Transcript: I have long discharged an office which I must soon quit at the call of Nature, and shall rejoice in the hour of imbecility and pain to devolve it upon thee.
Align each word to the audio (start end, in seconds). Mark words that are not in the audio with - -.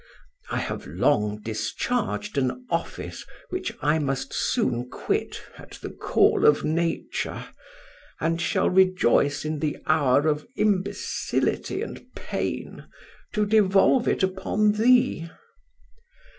I 0.49 0.57
have 0.57 0.87
long 0.87 1.43
discharged 1.43 2.35
an 2.35 2.65
office 2.71 3.23
which 3.51 3.71
I 3.83 3.99
must 3.99 4.33
soon 4.33 4.89
quit 4.89 5.43
at 5.59 5.73
the 5.79 5.91
call 5.91 6.43
of 6.43 6.63
Nature, 6.65 7.45
and 8.19 8.41
shall 8.41 8.67
rejoice 8.71 9.45
in 9.45 9.59
the 9.59 9.77
hour 9.85 10.27
of 10.27 10.47
imbecility 10.55 11.83
and 11.83 12.03
pain 12.15 12.87
to 13.33 13.45
devolve 13.45 14.07
it 14.07 14.23
upon 14.23 14.71
thee. 14.71 15.29